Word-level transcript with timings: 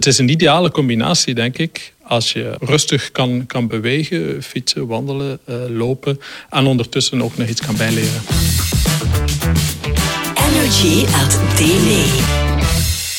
Het 0.00 0.08
is 0.08 0.18
een 0.18 0.28
ideale 0.28 0.70
combinatie, 0.70 1.34
denk 1.34 1.58
ik, 1.58 1.92
als 2.02 2.32
je 2.32 2.56
rustig 2.60 3.12
kan, 3.12 3.46
kan 3.46 3.66
bewegen, 3.66 4.42
fietsen, 4.42 4.86
wandelen, 4.86 5.38
uh, 5.48 5.56
lopen 5.68 6.20
en 6.50 6.66
ondertussen 6.66 7.22
ook 7.22 7.36
nog 7.36 7.48
iets 7.48 7.60
kan 7.60 7.76
bijleren. 7.76 8.20
Energy 10.34 11.04
at 11.04 11.40
Daily. 11.58 12.39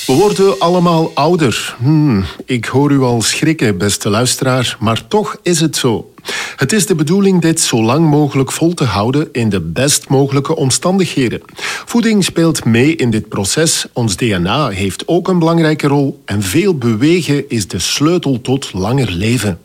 We 0.08 0.14
worden 0.14 0.60
allemaal 0.60 1.12
ouder. 1.14 1.76
Hmm, 1.80 2.26
ik 2.46 2.66
hoor 2.66 2.92
u 2.92 3.00
al 3.00 3.22
schrikken, 3.22 3.78
beste 3.78 4.10
luisteraar, 4.10 4.78
maar 4.80 5.08
toch 5.08 5.38
is 5.44 5.60
het 5.60 5.78
zo. 5.78 6.14
Het 6.56 6.72
is 6.72 6.86
de 6.86 6.96
bedoeling 6.96 7.42
dit 7.42 7.60
zo 7.60 7.84
lang 7.84 8.10
mogelijk 8.10 8.52
vol 8.52 8.74
te 8.74 8.84
houden 8.84 9.30
in 9.32 9.50
de 9.50 9.60
best 9.60 10.10
mogelijke 10.10 10.56
omstandigheden. 10.56 11.42
Voeding 11.86 12.24
speelt 12.24 12.66
mee 12.66 12.96
in 12.96 13.10
dit 13.10 13.30
proces, 13.30 13.86
ons 13.94 14.16
DNA 14.16 14.70
heeft 14.70 15.08
ook 15.08 15.28
een 15.28 15.40
belangrijke 15.40 15.88
rol 15.88 16.22
en 16.26 16.42
veel 16.42 16.78
bewegen 16.78 17.50
is 17.50 17.68
de 17.68 17.80
sleutel 17.80 18.42
tot 18.42 18.74
langer 18.74 19.12
leven. 19.12 19.60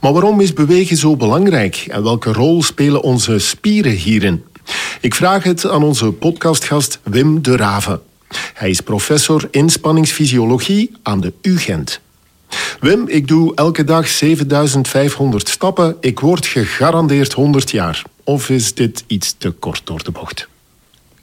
Maar 0.00 0.12
waarom 0.12 0.40
is 0.40 0.52
bewegen 0.52 0.96
zo 0.96 1.16
belangrijk 1.16 1.84
en 1.88 2.02
welke 2.02 2.32
rol 2.32 2.62
spelen 2.62 3.02
onze 3.02 3.38
spieren 3.38 3.92
hierin? 3.92 4.44
Ik 5.00 5.14
vraag 5.14 5.42
het 5.42 5.66
aan 5.66 5.82
onze 5.82 6.12
podcastgast 6.12 7.00
Wim 7.02 7.42
de 7.42 7.56
Raven. 7.56 8.00
Hij 8.54 8.70
is 8.70 8.80
professor 8.80 9.48
inspanningsfysiologie 9.50 10.92
aan 11.02 11.20
de 11.20 11.32
UGent. 11.42 12.00
Wim, 12.80 13.08
ik 13.08 13.28
doe 13.28 13.54
elke 13.54 13.84
dag 13.84 14.08
7500 14.08 15.48
stappen. 15.48 15.96
Ik 16.00 16.20
word 16.20 16.46
gegarandeerd 16.46 17.32
100 17.32 17.70
jaar. 17.70 18.02
Of 18.24 18.50
is 18.50 18.74
dit 18.74 19.04
iets 19.06 19.34
te 19.38 19.50
kort 19.50 19.80
door 19.84 20.02
de 20.04 20.10
bocht? 20.10 20.48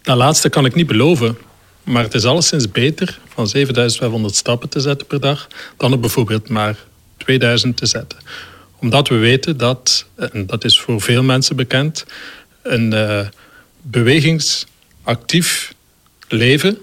Dat 0.01 0.17
laatste 0.17 0.49
kan 0.49 0.65
ik 0.65 0.75
niet 0.75 0.87
beloven. 0.87 1.37
Maar 1.83 2.03
het 2.03 2.13
is 2.13 2.25
alleszins 2.25 2.71
beter 2.71 3.19
van 3.27 3.47
7500 3.47 4.35
stappen 4.35 4.69
te 4.69 4.79
zetten 4.79 5.07
per 5.07 5.19
dag 5.19 5.47
dan 5.77 5.91
er 5.91 5.99
bijvoorbeeld 5.99 6.49
maar 6.49 6.77
2000 7.17 7.77
te 7.77 7.85
zetten. 7.85 8.19
Omdat 8.79 9.07
we 9.07 9.15
weten 9.15 9.57
dat, 9.57 10.05
en 10.15 10.45
dat 10.45 10.63
is 10.63 10.79
voor 10.79 11.01
veel 11.01 11.23
mensen 11.23 11.55
bekend, 11.55 12.05
een 12.61 12.93
uh, 12.93 13.27
bewegingsactief 13.81 15.73
leven 16.27 16.77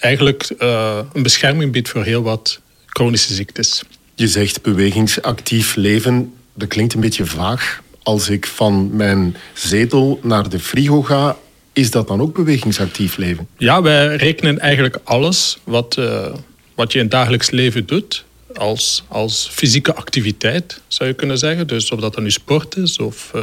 eigenlijk 0.00 0.50
uh, 0.58 0.98
een 1.12 1.22
bescherming 1.22 1.72
biedt 1.72 1.88
voor 1.88 2.04
heel 2.04 2.22
wat 2.22 2.60
chronische 2.86 3.34
ziektes. 3.34 3.82
Je 4.14 4.28
zegt 4.28 4.62
bewegingsactief 4.62 5.74
leven, 5.74 6.34
dat 6.54 6.68
klinkt 6.68 6.94
een 6.94 7.00
beetje 7.00 7.26
vaag. 7.26 7.82
Als 8.02 8.28
ik 8.28 8.46
van 8.46 8.96
mijn 8.96 9.36
zetel 9.54 10.20
naar 10.22 10.48
de 10.48 10.58
frigo 10.58 11.02
ga, 11.02 11.36
is 11.72 11.90
dat 11.90 12.08
dan 12.08 12.20
ook 12.20 12.34
bewegingsactief 12.34 13.16
leven? 13.16 13.48
Ja, 13.56 13.82
wij 13.82 14.16
rekenen 14.16 14.58
eigenlijk 14.58 14.98
alles 15.04 15.58
wat, 15.64 15.96
uh, 15.98 16.34
wat 16.74 16.92
je 16.92 16.98
in 16.98 17.04
het 17.04 17.12
dagelijks 17.12 17.50
leven 17.50 17.86
doet 17.86 18.24
als, 18.54 19.04
als 19.08 19.48
fysieke 19.52 19.94
activiteit, 19.94 20.80
zou 20.88 21.08
je 21.08 21.14
kunnen 21.14 21.38
zeggen. 21.38 21.66
Dus 21.66 21.90
of 21.90 22.00
dat 22.00 22.14
dan 22.14 22.22
nu 22.22 22.30
sport 22.30 22.76
is 22.76 22.98
of 22.98 23.30
uh, 23.34 23.42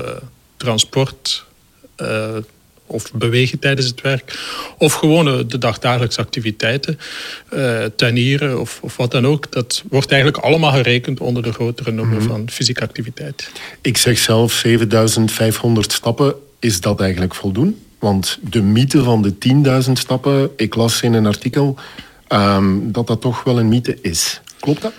transport, 0.58 1.45
of 2.88 3.11
bewegen 3.13 3.59
tijdens 3.59 3.88
het 3.88 4.02
werk. 4.02 4.39
Of 4.77 4.93
gewoon 4.93 5.47
de 5.47 5.57
dagdagelijkse 5.57 6.21
activiteiten, 6.21 6.99
uh, 7.53 7.83
tuinieren 7.95 8.59
of, 8.59 8.80
of 8.81 8.97
wat 8.97 9.11
dan 9.11 9.27
ook. 9.27 9.52
Dat 9.52 9.83
wordt 9.89 10.11
eigenlijk 10.11 10.43
allemaal 10.43 10.71
gerekend 10.71 11.19
onder 11.19 11.43
de 11.43 11.53
grotere 11.53 11.91
noemer 11.91 12.17
mhm. 12.17 12.27
van 12.27 12.49
fysieke 12.49 12.81
activiteit. 12.81 13.52
Ik 13.81 13.97
zeg 13.97 14.17
zelf 14.17 14.52
7500 14.52 15.91
stappen. 15.91 16.35
Is 16.59 16.81
dat 16.81 17.02
eigenlijk 17.02 17.35
voldoende? 17.35 17.73
Want 17.99 18.39
de 18.41 18.61
mythe 18.61 19.03
van 19.03 19.21
de 19.21 19.33
10.000 19.85 19.91
stappen, 19.91 20.49
ik 20.55 20.75
las 20.75 21.02
in 21.02 21.13
een 21.13 21.25
artikel 21.25 21.77
um, 22.30 22.91
dat 22.91 23.08
dat 23.08 23.21
toch 23.21 23.43
wel 23.43 23.59
een 23.59 23.67
mythe 23.67 23.97
is. 24.02 24.41
Klopt 24.59 24.81
dat? 24.81 24.93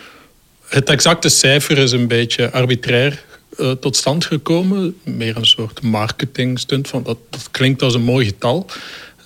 Het 0.69 0.91
exacte 0.91 1.29
cijfer 1.29 1.79
is 1.79 1.93
een 1.93 2.09
beetje 2.09 2.53
arbitrair 2.53 3.25
uh, 3.59 3.71
tot 3.71 3.97
stand 3.97 4.25
gekomen. 4.25 4.97
Meer 5.05 5.37
een 5.37 5.47
soort 5.47 5.83
marketingstunt. 5.83 6.89
Van 6.89 7.03
dat, 7.03 7.19
klinkt 7.51 7.83
als 7.83 7.95
een 7.95 8.03
mooi 8.03 8.27
getal. 8.27 8.67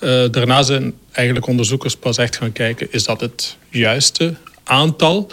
Uh, 0.01 0.25
daarna 0.31 0.63
zijn 0.63 0.93
eigenlijk 1.11 1.47
onderzoekers 1.47 1.95
pas 1.95 2.17
echt 2.17 2.35
gaan 2.35 2.51
kijken... 2.51 2.87
is 2.91 3.03
dat 3.03 3.21
het 3.21 3.57
juiste 3.69 4.33
aantal? 4.63 5.31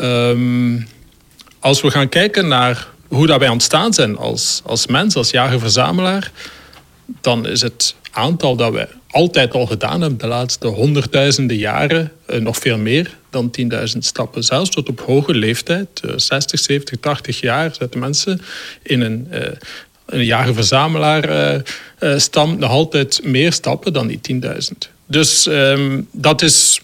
Um, 0.00 0.88
als 1.60 1.80
we 1.80 1.90
gaan 1.90 2.08
kijken 2.08 2.48
naar 2.48 2.88
hoe 3.08 3.26
dat 3.26 3.38
wij 3.38 3.48
ontstaan 3.48 3.92
zijn 3.92 4.16
als, 4.16 4.62
als 4.64 4.86
mens, 4.86 5.16
als 5.16 5.30
jager-verzamelaar... 5.30 6.32
dan 7.20 7.46
is 7.46 7.60
het 7.60 7.94
aantal 8.10 8.56
dat 8.56 8.72
wij 8.72 8.88
altijd 9.16 9.54
al 9.54 9.66
gedaan 9.66 10.00
hebben, 10.00 10.18
de 10.18 10.26
laatste 10.26 10.66
honderdduizenden 10.66 11.56
jaren, 11.56 12.12
uh, 12.30 12.40
nog 12.40 12.56
veel 12.56 12.78
meer 12.78 13.16
dan 13.30 13.54
10.000 13.60 13.64
stappen. 13.98 14.44
Zelfs 14.44 14.70
tot 14.70 14.88
op 14.88 15.00
hoge 15.00 15.34
leeftijd, 15.34 16.00
60, 16.16 16.60
70, 16.60 17.00
80 17.00 17.40
jaar, 17.40 17.74
zetten 17.74 18.00
mensen 18.00 18.40
in 18.82 19.00
een, 19.00 19.28
uh, 19.32 19.40
een 20.06 20.24
jager-verzamelaar-stam 20.24 22.52
uh, 22.52 22.58
nog 22.58 22.70
altijd 22.70 23.20
meer 23.24 23.52
stappen 23.52 23.92
dan 23.92 24.06
die 24.06 24.20
10.000. 24.42 24.48
Dus 25.06 25.46
um, 25.46 26.08
dat 26.12 26.42
is 26.42 26.80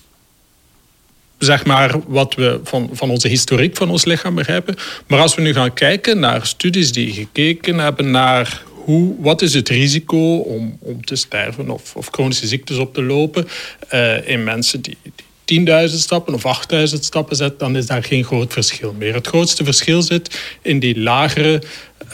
zeg 1.38 1.64
maar, 1.64 1.94
wat 2.06 2.34
we 2.34 2.60
van, 2.64 2.90
van 2.92 3.10
onze 3.10 3.28
historiek 3.28 3.76
van 3.76 3.90
ons 3.90 4.04
lichaam 4.04 4.34
begrijpen. 4.34 4.74
Maar 5.06 5.20
als 5.20 5.34
we 5.34 5.42
nu 5.42 5.52
gaan 5.52 5.74
kijken 5.74 6.18
naar 6.18 6.46
studies 6.46 6.92
die 6.92 7.12
gekeken 7.12 7.78
hebben 7.78 8.10
naar 8.10 8.62
hoe, 8.84 9.14
wat 9.18 9.42
is 9.42 9.54
het 9.54 9.68
risico 9.68 10.36
om, 10.36 10.76
om 10.80 11.04
te 11.04 11.16
sterven 11.16 11.70
of, 11.70 11.96
of 11.96 12.08
chronische 12.10 12.46
ziektes 12.46 12.76
op 12.76 12.94
te 12.94 13.02
lopen 13.02 13.48
uh, 13.94 14.28
in 14.28 14.44
mensen 14.44 14.80
die, 14.80 14.96
die 15.44 15.88
10.000 15.88 15.94
stappen 15.94 16.34
of 16.34 16.64
8.000 16.72 16.82
stappen 16.84 17.36
zetten, 17.36 17.58
dan 17.58 17.76
is 17.76 17.86
daar 17.86 18.04
geen 18.04 18.24
groot 18.24 18.52
verschil 18.52 18.94
meer. 18.98 19.14
Het 19.14 19.26
grootste 19.26 19.64
verschil 19.64 20.02
zit 20.02 20.40
in 20.62 20.78
die 20.78 21.00
lagere 21.00 21.62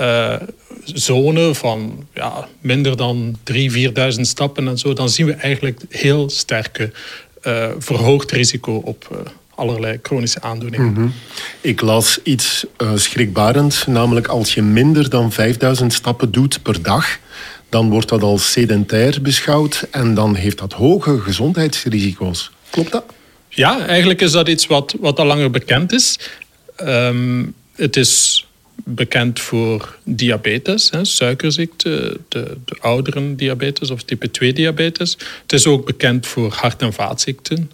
uh, 0.00 0.34
zone 0.84 1.54
van 1.54 2.06
ja, 2.14 2.48
minder 2.60 2.96
dan 2.96 3.38
3.000, 3.52 3.56
4.000 3.56 4.20
stappen 4.20 4.68
en 4.68 4.78
zo. 4.78 4.92
Dan 4.92 5.08
zien 5.08 5.26
we 5.26 5.32
eigenlijk 5.32 5.80
heel 5.88 6.30
sterke 6.30 6.92
uh, 7.42 7.70
verhoogd 7.78 8.30
risico 8.30 8.72
op 8.84 9.26
allerlei 9.58 9.98
chronische 10.02 10.40
aandoeningen. 10.40 10.92
Mhm. 10.92 11.08
Ik 11.60 11.80
las 11.80 12.18
iets 12.22 12.66
uh, 12.82 12.90
schrikbarends, 12.94 13.86
namelijk 13.86 14.26
als 14.26 14.54
je 14.54 14.62
minder 14.62 15.10
dan 15.10 15.32
5000 15.32 15.92
stappen 15.92 16.30
doet 16.30 16.62
per 16.62 16.82
dag, 16.82 17.18
dan 17.68 17.90
wordt 17.90 18.08
dat 18.08 18.22
als 18.22 18.52
sedentair 18.52 19.22
beschouwd 19.22 19.86
en 19.90 20.14
dan 20.14 20.34
heeft 20.34 20.58
dat 20.58 20.72
hoge 20.72 21.20
gezondheidsrisico's. 21.20 22.50
Klopt 22.70 22.92
dat? 22.92 23.04
Ja, 23.48 23.86
eigenlijk 23.86 24.20
is 24.20 24.32
dat 24.32 24.48
iets 24.48 24.66
wat, 24.66 24.94
wat 25.00 25.18
al 25.18 25.26
langer 25.26 25.50
bekend 25.50 25.92
is. 25.92 26.18
Um, 26.82 27.54
het 27.74 27.96
is 27.96 28.46
bekend 28.84 29.40
voor 29.40 29.98
diabetes, 30.04 30.90
hè, 30.90 31.04
suikerziekte, 31.04 32.20
de, 32.28 32.56
de 32.64 32.76
ouderen 32.80 33.36
diabetes 33.36 33.90
of 33.90 34.02
type 34.02 34.30
2 34.30 34.52
diabetes. 34.52 35.16
Het 35.42 35.52
is 35.52 35.66
ook 35.66 35.86
bekend 35.86 36.26
voor 36.26 36.52
hart- 36.52 36.82
en 36.82 36.92
vaatziekten, 36.92 37.70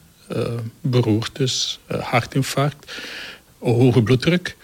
beroertes, 0.80 1.78
uh, 1.92 1.98
hartinfarct, 1.98 2.92
hoge 3.58 4.02
bloeddruk. 4.02 4.56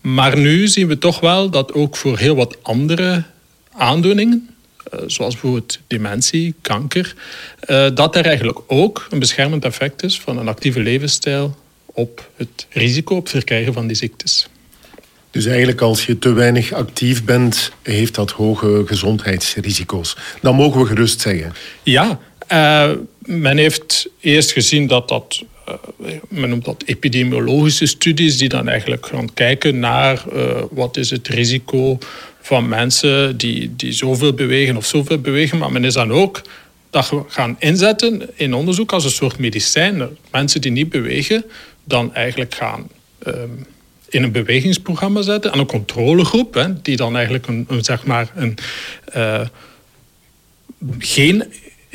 Maar 0.00 0.38
nu 0.38 0.68
zien 0.68 0.86
we 0.86 0.98
toch 0.98 1.20
wel 1.20 1.50
dat 1.50 1.72
ook 1.72 1.96
voor 1.96 2.18
heel 2.18 2.36
wat 2.36 2.56
andere 2.62 3.22
aandoeningen, 3.72 4.48
uh, 4.94 5.00
zoals 5.06 5.32
bijvoorbeeld 5.32 5.78
dementie, 5.86 6.54
kanker, 6.60 7.14
dat 7.94 8.16
er 8.16 8.26
eigenlijk 8.26 8.58
ook 8.66 9.06
een 9.10 9.18
beschermend 9.18 9.64
effect 9.64 10.02
is 10.02 10.20
van 10.20 10.38
een 10.38 10.48
actieve 10.48 10.80
levensstijl 10.80 11.56
op 11.86 12.30
het 12.36 12.66
risico 12.70 13.16
op 13.16 13.28
verkrijgen 13.28 13.72
van 13.72 13.86
die 13.86 13.96
ziektes. 13.96 14.48
Dus 15.30 15.46
eigenlijk 15.46 15.80
als 15.80 16.06
je 16.06 16.18
te 16.18 16.32
weinig 16.32 16.72
actief 16.72 17.24
bent, 17.24 17.72
heeft 17.82 18.14
dat 18.14 18.30
hoge 18.30 18.82
gezondheidsrisico's. 18.86 20.16
Dan 20.40 20.54
mogen 20.54 20.80
we 20.80 20.86
gerust 20.86 21.20
zeggen. 21.20 21.52
Ja, 21.82 22.20
uh, 22.52 22.90
men 23.18 23.56
heeft 23.56 24.08
eerst 24.20 24.52
gezien 24.52 24.86
dat 24.86 25.08
dat, 25.08 25.44
uh, 25.68 26.12
men 26.28 26.48
noemt 26.48 26.64
dat 26.64 26.82
epidemiologische 26.86 27.86
studies, 27.86 28.38
die 28.38 28.48
dan 28.48 28.68
eigenlijk 28.68 29.06
gaan 29.06 29.34
kijken 29.34 29.78
naar 29.78 30.24
uh, 30.32 30.62
wat 30.70 30.96
is 30.96 31.10
het 31.10 31.28
risico 31.28 31.98
van 32.40 32.68
mensen 32.68 33.36
die, 33.36 33.76
die 33.76 33.92
zoveel 33.92 34.32
bewegen 34.32 34.76
of 34.76 34.86
zoveel 34.86 35.18
bewegen. 35.18 35.58
Maar 35.58 35.72
men 35.72 35.84
is 35.84 35.94
dan 35.94 36.12
ook 36.12 36.42
dat 36.90 37.12
gaan 37.28 37.56
inzetten 37.58 38.30
in 38.34 38.54
onderzoek 38.54 38.92
als 38.92 39.04
een 39.04 39.10
soort 39.10 39.38
medicijn. 39.38 40.08
Mensen 40.30 40.60
die 40.60 40.70
niet 40.70 40.90
bewegen, 40.90 41.44
dan 41.84 42.14
eigenlijk 42.14 42.54
gaan 42.54 42.88
um, 43.26 43.66
in 44.08 44.22
een 44.22 44.32
bewegingsprogramma 44.32 45.22
zetten 45.22 45.52
aan 45.52 45.58
een 45.58 45.66
controlegroep, 45.66 46.54
hè, 46.54 46.82
die 46.82 46.96
dan 46.96 47.14
eigenlijk 47.14 47.46
een, 47.46 47.66
zeg 47.80 48.04
maar 48.04 48.32
een, 48.34 48.58
geen 50.98 51.44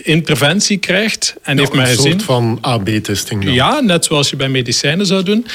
interventie 0.03 0.77
krijgt. 0.77 1.35
En 1.41 1.57
heeft 1.57 1.71
men 1.71 1.81
een 1.81 1.87
gezien, 1.87 2.11
soort 2.11 2.23
van 2.23 2.57
AB-testing 2.61 3.53
Ja, 3.53 3.79
net 3.79 4.05
zoals 4.05 4.29
je 4.29 4.35
bij 4.35 4.49
medicijnen 4.49 5.05
zou 5.05 5.23
doen. 5.23 5.45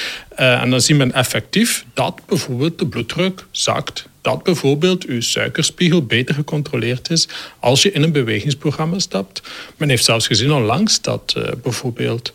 Uh, 0.41 0.63
en 0.63 0.71
dan 0.71 0.81
ziet 0.81 0.97
men 0.97 1.13
effectief 1.13 1.85
dat 1.95 2.21
bijvoorbeeld 2.27 2.79
de 2.79 2.87
bloeddruk 2.87 3.45
zakt. 3.51 4.07
Dat 4.21 4.43
bijvoorbeeld 4.43 5.05
uw 5.05 5.21
suikerspiegel 5.21 6.03
beter 6.03 6.35
gecontroleerd 6.35 7.11
is 7.11 7.29
als 7.61 7.83
je 7.83 7.93
in 7.93 8.03
een 8.03 8.13
bewegingsprogramma 8.13 8.99
stapt. 8.99 9.43
Men 9.77 9.89
heeft 9.89 10.05
zelfs 10.05 10.27
gezien 10.27 10.53
onlangs 10.53 11.01
dat 11.01 11.35
uh, 11.37 11.45
bijvoorbeeld 11.63 12.33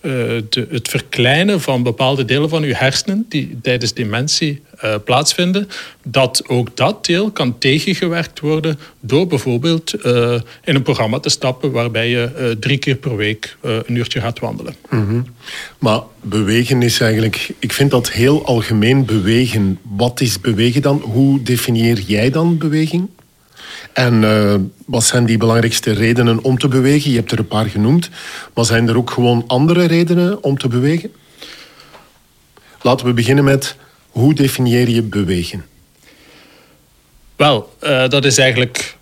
de, 0.00 0.66
het 0.70 0.88
verkleinen 0.88 1.60
van 1.60 1.82
bepaalde 1.82 2.24
delen 2.24 2.48
van 2.48 2.62
uw 2.62 2.72
hersenen 2.72 3.26
die 3.28 3.58
tijdens 3.62 3.94
dementie 3.94 4.62
uh, 4.84 4.94
plaatsvinden, 5.04 5.68
dat 6.02 6.48
ook 6.48 6.76
dat 6.76 7.06
deel 7.06 7.30
kan 7.30 7.58
tegengewerkt 7.58 8.40
worden 8.40 8.78
door 9.00 9.26
bijvoorbeeld 9.26 10.04
uh, 10.04 10.34
in 10.64 10.74
een 10.74 10.82
programma 10.82 11.18
te 11.20 11.28
stappen 11.28 11.70
waarbij 11.70 12.08
je 12.08 12.56
drie 12.60 12.78
keer 12.78 12.96
per 12.96 13.16
week 13.16 13.56
een 13.62 13.96
uurtje 13.96 14.20
gaat 14.20 14.38
wandelen. 14.38 14.74
-hmm. 14.88 15.26
Maar 15.78 16.00
bewegen 16.20 16.82
is 16.82 17.00
eigenlijk, 17.00 17.50
ik 17.58 17.72
vind 17.72 17.90
dat 17.90 18.10
heel 18.10 18.44
algemeen 18.46 19.04
bewegen. 19.04 19.78
Wat 19.82 20.20
is 20.20 20.40
bewegen 20.40 20.82
dan? 20.82 21.00
Hoe 21.00 21.42
definieer 21.42 22.00
jij 22.00 22.30
dan 22.30 22.58
beweging? 22.58 23.08
En 23.98 24.22
uh, 24.22 24.54
wat 24.86 25.04
zijn 25.04 25.26
die 25.26 25.38
belangrijkste 25.38 25.92
redenen 25.92 26.42
om 26.42 26.58
te 26.58 26.68
bewegen? 26.68 27.10
Je 27.10 27.16
hebt 27.16 27.32
er 27.32 27.38
een 27.38 27.46
paar 27.46 27.66
genoemd. 27.66 28.10
Maar 28.54 28.64
zijn 28.64 28.88
er 28.88 28.96
ook 28.96 29.10
gewoon 29.10 29.44
andere 29.46 29.84
redenen 29.84 30.42
om 30.42 30.58
te 30.58 30.68
bewegen? 30.68 31.12
Laten 32.82 33.06
we 33.06 33.12
beginnen 33.12 33.44
met 33.44 33.76
hoe 34.10 34.34
definieer 34.34 34.88
je 34.88 35.02
bewegen? 35.02 35.64
Wel, 37.36 37.72
uh, 37.82 38.08
dat 38.08 38.24
is 38.24 38.38
eigenlijk 38.38 38.96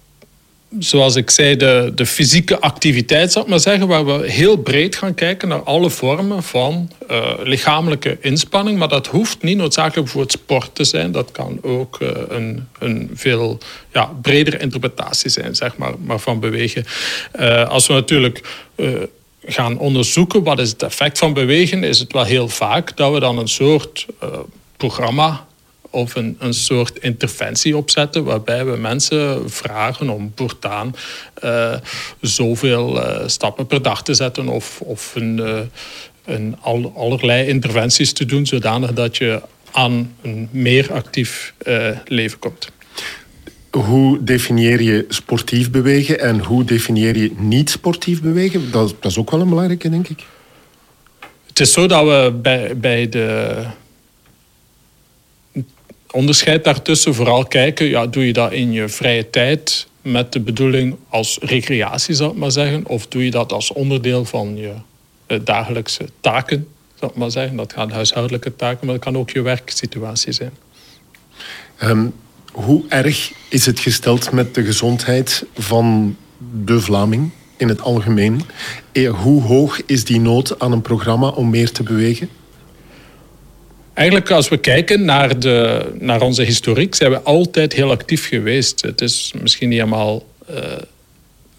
zoals 0.79 1.17
ik 1.17 1.31
zei, 1.31 1.57
de, 1.57 1.93
de 1.95 2.07
fysieke 2.07 2.61
activiteit, 2.61 3.33
zou 3.33 3.45
ik 3.45 3.51
maar 3.51 3.61
zeggen, 3.61 3.87
waar 3.87 4.07
we 4.07 4.31
heel 4.31 4.57
breed 4.57 4.97
gaan 4.97 5.15
kijken 5.15 5.49
naar 5.49 5.63
alle 5.63 5.91
vormen 5.91 6.43
van 6.43 6.91
uh, 7.11 7.33
lichamelijke 7.43 8.19
inspanning. 8.21 8.79
Maar 8.79 8.89
dat 8.89 9.07
hoeft 9.07 9.43
niet 9.43 9.57
noodzakelijk 9.57 10.09
voor 10.09 10.21
het 10.21 10.33
sport 10.33 10.75
te 10.75 10.85
zijn. 10.85 11.13
Dat 11.13 11.33
kan 11.33 11.59
ook 11.63 12.01
uh, 12.01 12.09
een, 12.29 12.69
een 12.79 13.11
veel 13.15 13.59
ja, 13.93 14.11
bredere 14.23 14.59
interpretatie 14.59 15.31
zijn, 15.31 15.55
zeg 15.55 15.77
maar, 15.77 15.93
maar 15.99 16.19
van 16.19 16.41
bewegen. 16.41 16.85
Uh, 17.41 17.69
als 17.69 17.87
we 17.87 17.93
natuurlijk 17.93 18.67
gaan 19.45 19.79
onderzoeken 19.79 20.43
wat 20.43 20.59
is 20.59 20.71
het 20.71 20.83
effect 20.83 21.19
van 21.19 21.33
bewegen, 21.33 21.85
is 21.85 21.99
het 21.99 22.13
wel 22.13 22.25
heel 22.25 22.49
vaak 22.49 22.97
dat 22.97 23.13
we 23.13 23.21
dan 23.21 23.39
een 23.39 23.49
soort 23.49 24.07
programma 24.77 25.45
of 25.96 26.14
een, 26.14 26.37
een 26.38 26.54
soort 26.54 26.98
interventie 26.98 27.76
opzetten 27.76 28.25
waarbij 28.25 28.64
we 28.64 28.76
mensen 28.76 29.50
vragen 29.50 30.08
om 30.08 30.32
voortaan 30.34 30.94
uh, 31.44 31.75
zoveel 32.20 32.96
uh, 32.96 33.22
stappen 33.26 33.66
per 33.66 33.82
dag 33.82 34.02
te 34.02 34.14
zetten 34.14 34.48
of, 34.48 34.81
of 34.81 35.14
een, 35.14 35.38
uh, 35.38 35.60
een 36.25 36.56
al, 36.60 36.93
allerlei 36.96 37.48
interventies 37.48 38.12
te 38.12 38.25
doen 38.25 38.46
zodanig 38.46 38.93
dat 38.93 39.16
je 39.16 39.43
aan 39.72 40.14
een 40.22 40.48
meer 40.50 40.93
actief 40.93 41.54
leven 42.04 42.38
komt. 42.38 42.70
Hoe 43.70 44.25
definieer 44.25 44.82
je 44.82 45.04
sportief 45.08 45.70
bewegen 45.70 46.20
en 46.20 46.38
hoe 46.38 46.64
definieer 46.64 47.16
je 47.16 47.32
niet 47.37 47.70
sportief 47.70 48.22
bewegen? 48.22 48.70
Dat, 48.70 48.94
dat 49.00 49.10
is 49.10 49.19
ook 49.19 49.31
wel 49.31 49.40
een 49.40 49.48
belangrijke, 49.48 49.88
denk 49.88 50.08
ik. 50.08 50.25
Het 51.46 51.60
is 51.60 51.72
zo 51.72 51.87
dat 51.87 52.04
we 52.04 52.38
bij, 52.43 52.76
bij 52.76 53.08
de 53.08 53.54
onderscheid 56.17 56.65
daartussen 56.65 57.15
vooral 57.15 57.45
kijken, 57.45 57.87
ja, 57.87 58.07
doe 58.07 58.27
je 58.27 58.33
dat 58.33 58.53
in 58.53 58.73
je 58.73 58.89
vrije 58.89 59.31
tijd 59.31 59.87
met 60.03 60.33
de 60.33 60.41
bedoeling 60.41 60.97
als 61.09 61.39
recreatie, 61.41 62.15
zou 62.15 62.31
ik 62.31 62.37
maar 62.37 62.51
zeggen, 62.51 62.87
of 62.87 63.07
doe 63.07 63.25
je 63.25 63.31
dat 63.31 63.53
als 63.53 63.73
onderdeel 63.73 64.25
van 64.25 64.57
je 64.57 64.73
eh, 65.27 65.39
dagelijkse 65.45 66.09
taken, 66.21 66.69
zou 66.95 67.13
maar 67.15 67.31
zeggen. 67.31 67.57
Dat 67.57 67.73
gaan 67.73 67.91
huishoudelijke 67.91 68.57
taken, 68.57 68.87
maar 68.87 68.95
dat 68.95 69.05
kan 69.05 69.17
ook 69.17 69.31
je 69.31 69.43
werksituatie 69.43 70.33
zijn. 70.33 70.53
Um, 71.83 72.15
hoe 72.53 72.85
erg 72.89 73.33
is 73.49 73.67
het 73.67 73.79
gesteld 73.79 74.33
met 74.33 74.55
de 74.55 74.65
gezondheid 74.65 75.45
van 75.55 76.17
de 76.65 76.81
Vlaming 76.81 77.31
in 77.57 77.69
het 77.69 77.81
algemeen? 77.81 78.43
Eh, 78.93 79.23
hoe 79.23 79.43
hoog 79.43 79.81
is 79.87 80.05
die 80.05 80.21
nood 80.21 80.59
aan 80.59 80.73
een 80.73 80.83
programma 80.83 81.29
om 81.29 81.51
meer 81.51 81.71
te 81.73 81.83
bewegen? 81.83 82.29
Eigenlijk 83.96 84.31
als 84.31 84.48
we 84.48 84.56
kijken 84.56 85.04
naar, 85.04 85.38
de, 85.38 85.87
naar 85.98 86.20
onze 86.20 86.43
historiek, 86.43 86.94
zijn 86.94 87.10
we 87.10 87.20
altijd 87.20 87.72
heel 87.72 87.90
actief 87.90 88.28
geweest. 88.28 88.81
Het 88.81 89.00
is 89.00 89.32
misschien 89.40 89.69
niet 89.69 89.78
helemaal 89.78 90.25
uh, 90.50 90.56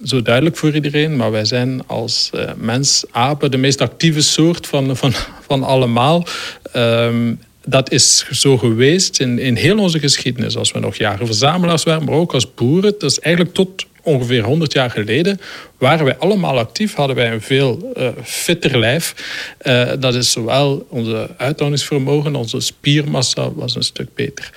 zo 0.03 0.21
duidelijk 0.21 0.57
voor 0.57 0.75
iedereen, 0.75 1.15
maar 1.15 1.31
wij 1.31 1.45
zijn 1.45 1.87
als 1.87 2.31
uh, 2.35 2.51
mens, 2.57 3.03
apen, 3.11 3.51
de 3.51 3.57
meest 3.57 3.81
actieve 3.81 4.21
soort 4.21 4.67
van, 4.67 4.97
van, 4.97 5.13
van 5.47 5.63
allemaal. 5.63 6.27
Um, 6.75 7.39
dat 7.65 7.91
is 7.91 8.25
zo 8.31 8.57
geweest 8.57 9.19
in, 9.19 9.39
in 9.39 9.55
heel 9.55 9.77
onze 9.77 9.99
geschiedenis. 9.99 10.57
Als 10.57 10.71
we 10.71 10.79
nog 10.79 10.95
jaren 10.95 11.25
verzamelaars 11.25 11.83
waren, 11.83 12.05
maar 12.05 12.15
ook 12.15 12.33
als 12.33 12.53
boeren. 12.53 12.95
Dat 12.97 13.11
is 13.11 13.19
eigenlijk 13.19 13.55
tot 13.55 13.85
ongeveer 14.07 14.43
100 14.43 14.73
jaar 14.73 14.89
geleden 14.89 15.39
waren 15.77 16.05
wij 16.05 16.17
allemaal 16.17 16.57
actief, 16.57 16.93
hadden 16.93 17.15
wij 17.15 17.31
een 17.31 17.41
veel 17.41 17.93
uh, 17.97 18.07
fitter 18.23 18.77
lijf. 18.77 19.15
Uh, 19.61 19.91
dat 19.99 20.15
is 20.15 20.31
zowel 20.31 20.87
onze 20.89 21.29
uithoudingsvermogen, 21.37 22.35
onze 22.35 22.59
spiermassa 22.59 23.53
was 23.53 23.75
een 23.75 23.83
stuk 23.83 24.07
beter. 24.13 24.49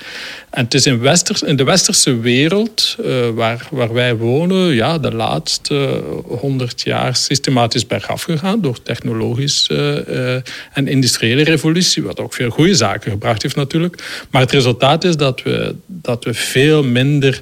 En 0.51 0.65
het 0.65 0.75
is 0.75 0.87
in, 0.87 1.01
westers, 1.01 1.43
in 1.43 1.57
de 1.57 1.65
westerse 1.65 2.19
wereld 2.19 2.97
uh, 3.01 3.29
waar, 3.29 3.69
waar 3.71 3.93
wij 3.93 4.17
wonen, 4.17 4.75
ja, 4.75 4.99
de 4.99 5.15
laatste 5.15 6.03
100 6.27 6.83
jaar 6.83 7.17
systematisch 7.17 7.87
bergaf 7.87 8.23
gegaan 8.23 8.61
door 8.61 8.83
technologische 8.83 10.45
en 10.73 10.89
industriële 10.89 11.43
revolutie, 11.43 12.03
wat 12.03 12.21
ook 12.21 12.35
veel 12.35 12.51
goede 12.51 12.75
zaken 12.75 13.11
gebracht 13.11 13.43
heeft 13.43 13.57
natuurlijk. 13.57 14.03
Maar 14.31 14.43
het 14.43 14.53
resultaat 14.53 15.05
is 15.05 15.17
dat 15.17 15.43
we, 15.43 15.75
dat 15.87 16.25
we 16.25 16.35
veel 16.35 16.83
minder 16.83 17.41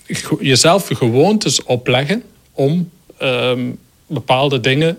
jezelf 0.40 0.86
gewoontes 0.86 1.62
opleggen 1.62 2.22
om 2.52 2.90
um, 3.22 3.78
bepaalde 4.06 4.60
dingen 4.60 4.98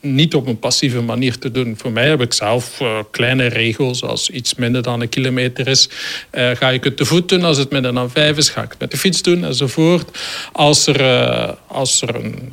niet 0.00 0.34
op 0.34 0.46
een 0.46 0.58
passieve 0.58 1.00
manier 1.00 1.38
te 1.38 1.50
doen. 1.50 1.74
Voor 1.76 1.92
mij 1.92 2.08
heb 2.08 2.20
ik 2.20 2.32
zelf 2.32 2.80
uh, 2.80 2.98
kleine 3.10 3.46
regels. 3.46 4.02
Als 4.02 4.30
iets 4.30 4.54
minder 4.54 4.82
dan 4.82 5.00
een 5.00 5.08
kilometer 5.08 5.68
is, 5.68 5.88
uh, 6.32 6.50
ga 6.50 6.70
ik 6.70 6.84
het 6.84 6.96
te 6.96 7.04
voet 7.04 7.28
doen. 7.28 7.44
Als 7.44 7.58
het 7.58 7.70
minder 7.70 7.94
dan 7.94 8.10
vijf 8.10 8.36
is, 8.36 8.48
ga 8.48 8.62
ik 8.62 8.70
het 8.70 8.78
met 8.78 8.90
de 8.90 8.96
fiets 8.96 9.22
doen 9.22 9.44
enzovoort. 9.44 10.18
Als 10.52 10.86
er, 10.86 11.00
uh, 11.00 11.52
als 11.66 12.02
er 12.02 12.14
een, 12.14 12.52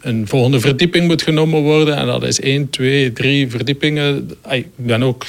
een 0.00 0.28
volgende 0.28 0.60
verdieping 0.60 1.06
moet 1.06 1.22
genomen 1.22 1.62
worden, 1.62 1.96
en 1.96 2.06
dat 2.06 2.22
is 2.22 2.40
één, 2.40 2.70
twee, 2.70 3.12
drie 3.12 3.50
verdiepingen. 3.50 4.30
Ik 4.50 4.66
ben 4.76 5.02
ook 5.02 5.24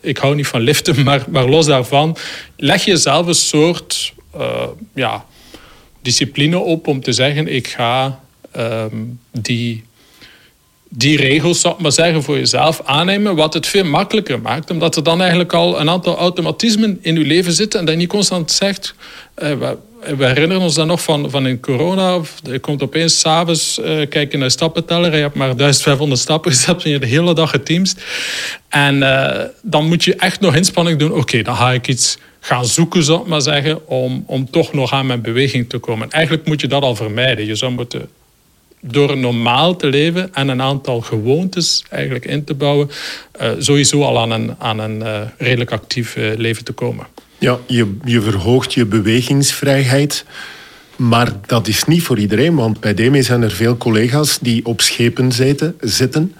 ik 0.00 0.16
hou 0.16 0.34
niet 0.34 0.46
van 0.46 0.60
liften, 0.60 1.02
maar, 1.04 1.24
maar 1.28 1.48
los 1.48 1.66
daarvan, 1.66 2.16
leg 2.56 2.84
je 2.84 2.96
zelf 2.96 3.26
een 3.26 3.34
soort 3.34 4.12
uh, 4.36 4.66
ja, 4.94 5.24
discipline 6.02 6.58
op 6.58 6.86
om 6.86 7.02
te 7.02 7.12
zeggen: 7.12 7.48
ik 7.48 7.68
ga 7.68 8.20
um, 8.56 9.20
die, 9.30 9.84
die 10.88 11.16
regels, 11.16 11.60
zal 11.60 11.72
ik 11.72 11.78
maar 11.78 11.92
zeggen, 11.92 12.22
voor 12.22 12.38
jezelf 12.38 12.80
aannemen. 12.84 13.36
Wat 13.36 13.54
het 13.54 13.66
veel 13.66 13.84
makkelijker 13.84 14.40
maakt, 14.40 14.70
omdat 14.70 14.96
er 14.96 15.02
dan 15.02 15.20
eigenlijk 15.20 15.52
al 15.52 15.80
een 15.80 15.90
aantal 15.90 16.16
automatismen 16.16 16.98
in 17.00 17.14
je 17.14 17.24
leven 17.24 17.52
zitten 17.52 17.80
en 17.80 17.84
dat 17.84 17.94
je 17.94 18.00
niet 18.00 18.10
constant 18.10 18.50
zegt. 18.50 18.94
Uh, 19.42 19.70
we 20.00 20.26
herinneren 20.26 20.62
ons 20.62 20.74
dan 20.74 20.86
nog 20.86 21.02
van, 21.02 21.30
van 21.30 21.46
in 21.46 21.60
corona. 21.60 22.20
Je 22.42 22.58
komt 22.58 22.82
opeens 22.82 23.20
s'avonds 23.20 23.78
uh, 23.78 24.08
kijken 24.08 24.38
naar 24.38 24.50
stappenteller. 24.50 25.14
Je 25.14 25.20
hebt 25.20 25.34
maar 25.34 25.56
1500 25.56 26.20
stappen 26.20 26.50
gezet 26.52 26.84
en 26.84 26.90
je 26.90 26.98
de 26.98 27.06
hele 27.06 27.34
dag 27.34 27.50
geteamst. 27.50 28.02
En 28.68 28.96
uh, 28.96 29.40
dan 29.62 29.86
moet 29.86 30.04
je 30.04 30.14
echt 30.14 30.40
nog 30.40 30.54
inspanning 30.54 30.98
doen. 30.98 31.12
Oké, 31.12 31.42
dan 31.42 31.56
ga 31.56 31.72
ik 31.72 31.88
iets 31.88 32.18
gaan 32.40 32.64
zoeken, 32.64 33.02
zal 33.02 33.20
ik 33.20 33.26
maar 33.26 33.40
zeggen, 33.40 33.88
om, 33.88 34.24
om 34.26 34.50
toch 34.50 34.72
nog 34.72 34.92
aan 34.92 35.06
mijn 35.06 35.22
beweging 35.22 35.68
te 35.68 35.78
komen. 35.78 36.10
Eigenlijk 36.10 36.46
moet 36.46 36.60
je 36.60 36.66
dat 36.66 36.82
al 36.82 36.94
vermijden. 36.94 37.46
Je 37.46 37.54
zou 37.54 37.72
moeten 37.72 38.08
door 38.80 39.16
normaal 39.16 39.76
te 39.76 39.86
leven 39.86 40.34
en 40.34 40.48
een 40.48 40.62
aantal 40.62 41.00
gewoontes 41.00 41.84
eigenlijk 41.90 42.24
in 42.24 42.44
te 42.44 42.54
bouwen, 42.54 42.90
uh, 43.40 43.50
sowieso 43.58 44.02
al 44.02 44.18
aan 44.18 44.30
een, 44.30 44.54
aan 44.58 44.78
een 44.78 45.30
redelijk 45.38 45.72
actief 45.72 46.14
leven 46.16 46.64
te 46.64 46.72
komen. 46.72 47.06
Ja, 47.40 47.58
je, 47.66 47.96
je 48.04 48.20
verhoogt 48.20 48.74
je 48.74 48.86
bewegingsvrijheid. 48.86 50.24
Maar 50.96 51.32
dat 51.46 51.68
is 51.68 51.84
niet 51.84 52.02
voor 52.02 52.18
iedereen, 52.18 52.54
want 52.54 52.80
bij 52.80 52.94
DEME 52.94 53.22
zijn 53.22 53.42
er 53.42 53.50
veel 53.50 53.76
collega's 53.76 54.38
die 54.38 54.66
op 54.66 54.80
schepen 54.80 55.32
zitten, 55.32 55.76
zitten 55.80 56.34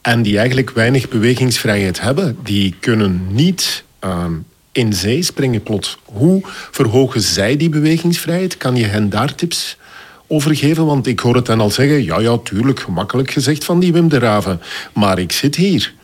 en 0.00 0.22
die 0.22 0.38
eigenlijk 0.38 0.70
weinig 0.70 1.08
bewegingsvrijheid 1.08 2.00
hebben. 2.00 2.36
Die 2.42 2.74
kunnen 2.80 3.26
niet 3.30 3.84
uh, 4.04 4.24
in 4.72 4.92
zee 4.92 5.22
springen 5.22 5.62
plots. 5.62 5.98
Hoe 6.04 6.40
verhogen 6.70 7.20
zij 7.20 7.56
die 7.56 7.68
bewegingsvrijheid? 7.68 8.56
Kan 8.56 8.76
je 8.76 8.84
hen 8.84 9.10
daar 9.10 9.34
tips 9.34 9.76
over 10.26 10.56
geven? 10.56 10.86
Want 10.86 11.06
ik 11.06 11.20
hoor 11.20 11.34
het 11.34 11.46
dan 11.46 11.60
al 11.60 11.70
zeggen, 11.70 12.04
ja, 12.04 12.20
ja, 12.20 12.38
tuurlijk, 12.38 12.80
gemakkelijk 12.80 13.30
gezegd 13.30 13.64
van 13.64 13.80
die 13.80 13.92
Wim 13.92 14.08
de 14.08 14.18
Raven. 14.18 14.60
Maar 14.92 15.18
ik 15.18 15.32
zit 15.32 15.56
hier. 15.56 15.94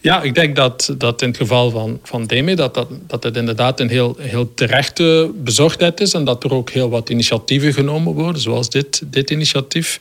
Ja, 0.00 0.22
ik 0.22 0.34
denk 0.34 0.56
dat, 0.56 0.94
dat 0.98 1.22
in 1.22 1.28
het 1.28 1.36
geval 1.36 1.70
van, 1.70 1.98
van 2.02 2.26
Deme 2.26 2.54
dat, 2.54 2.74
dat, 2.74 2.88
dat 3.06 3.22
het 3.22 3.36
inderdaad 3.36 3.80
een 3.80 3.88
heel, 3.88 4.16
heel 4.18 4.54
terechte 4.54 5.30
bezorgdheid 5.34 6.00
is 6.00 6.12
en 6.12 6.24
dat 6.24 6.44
er 6.44 6.52
ook 6.52 6.70
heel 6.70 6.90
wat 6.90 7.10
initiatieven 7.10 7.72
genomen 7.72 8.14
worden, 8.14 8.42
zoals 8.42 8.70
dit, 8.70 9.02
dit 9.06 9.30
initiatief. 9.30 9.98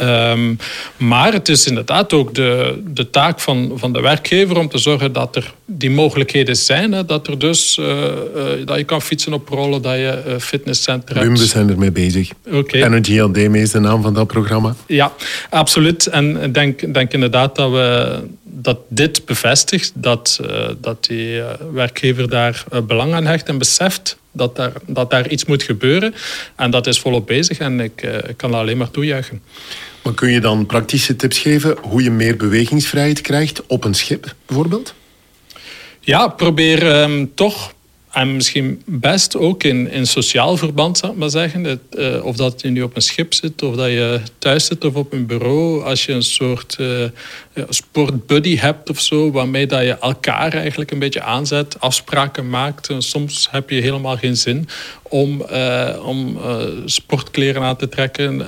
Um, 0.00 0.58
maar 0.96 1.32
het 1.32 1.48
is 1.48 1.66
inderdaad 1.66 2.12
ook 2.12 2.34
de, 2.34 2.82
de 2.86 3.10
taak 3.10 3.40
van, 3.40 3.72
van 3.74 3.92
de 3.92 4.00
werkgever 4.00 4.58
om 4.58 4.68
te 4.68 4.78
zorgen 4.78 5.12
dat 5.12 5.36
er 5.36 5.54
die 5.66 5.90
mogelijkheden 5.90 6.56
zijn. 6.56 6.92
Hè, 6.92 7.04
dat 7.04 7.26
er 7.26 7.38
dus 7.38 7.76
uh, 7.76 7.86
uh, 7.86 8.44
dat 8.64 8.76
je 8.76 8.84
kan 8.84 9.02
fietsen 9.02 9.32
op 9.32 9.48
rollen, 9.48 9.82
dat 9.82 9.94
je 9.94 10.22
uh, 10.26 10.34
fitnesscenter 10.38 11.16
hebt. 11.16 11.38
we 11.38 11.46
zijn 11.46 11.70
ermee 11.70 11.92
bezig. 11.92 12.30
Okay. 12.52 12.82
Energy 12.82 13.18
LD 13.18 13.36
is 13.36 13.70
de 13.70 13.80
naam 13.80 14.02
van 14.02 14.14
dat 14.14 14.26
programma. 14.26 14.74
Ja, 14.86 15.12
absoluut. 15.50 16.06
En 16.06 16.42
ik 16.42 16.54
denk, 16.54 16.94
denk 16.94 17.12
inderdaad 17.12 17.56
dat 17.56 17.70
we 17.70 18.18
dat 18.52 18.78
dit 18.88 19.24
bevestigt 19.24 19.92
dat, 19.94 20.38
uh, 20.42 20.68
dat 20.80 21.04
die 21.04 21.36
uh, 21.36 21.50
werkgever 21.72 22.28
daar 22.28 22.64
uh, 22.72 22.80
belang 22.80 23.12
aan 23.12 23.26
hecht 23.26 23.48
en 23.48 23.58
beseft 23.58 24.18
dat 24.32 24.56
daar, 24.56 24.72
dat 24.86 25.10
daar 25.10 25.28
iets 25.28 25.44
moet 25.44 25.62
gebeuren. 25.62 26.14
En 26.56 26.70
dat 26.70 26.86
is 26.86 27.00
volop 27.00 27.26
bezig 27.26 27.58
en 27.58 27.80
ik, 27.80 28.02
ik 28.28 28.36
kan 28.36 28.50
dat 28.50 28.60
alleen 28.60 28.76
maar 28.76 28.90
toejuichen. 28.90 29.42
Maar 30.02 30.14
kun 30.14 30.30
je 30.30 30.40
dan 30.40 30.66
praktische 30.66 31.16
tips 31.16 31.38
geven 31.38 31.76
hoe 31.80 32.02
je 32.02 32.10
meer 32.10 32.36
bewegingsvrijheid 32.36 33.20
krijgt 33.20 33.66
op 33.66 33.84
een 33.84 33.94
schip 33.94 34.34
bijvoorbeeld? 34.46 34.94
Ja, 36.00 36.28
probeer 36.28 37.02
um, 37.02 37.34
toch 37.34 37.72
en 38.10 38.34
misschien 38.34 38.82
best 38.86 39.36
ook 39.36 39.62
in, 39.62 39.90
in 39.90 40.06
sociaal 40.06 40.56
verband, 40.56 40.98
zou 40.98 41.12
ik 41.12 41.18
maar 41.18 41.30
zeggen. 41.30 41.64
Het, 41.64 41.80
uh, 41.90 42.24
of 42.24 42.36
dat 42.36 42.60
je 42.60 42.68
nu 42.68 42.82
op 42.82 42.96
een 42.96 43.02
schip 43.02 43.34
zit, 43.34 43.62
of 43.62 43.76
dat 43.76 43.86
je 43.86 44.20
thuis 44.38 44.64
zit 44.64 44.84
of 44.84 44.94
op 44.94 45.12
een 45.12 45.26
bureau. 45.26 45.84
Als 45.84 46.04
je 46.04 46.12
een 46.12 46.22
soort 46.22 46.76
uh, 46.80 47.04
sportbuddy 47.68 48.56
hebt 48.56 48.90
of 48.90 49.00
zo, 49.00 49.30
waarmee 49.30 49.66
dat 49.66 49.80
je 49.80 49.98
elkaar 49.98 50.52
eigenlijk 50.52 50.90
een 50.90 50.98
beetje 50.98 51.22
aanzet, 51.22 51.80
afspraken 51.80 52.48
maakt. 52.48 52.88
Soms 52.98 53.48
heb 53.50 53.70
je 53.70 53.80
helemaal 53.80 54.16
geen 54.16 54.36
zin 54.36 54.68
om, 55.02 55.46
om 56.04 56.38
sportkleren 56.84 57.62
aan 57.62 57.76
te 57.76 57.88
trekken. 57.88 58.46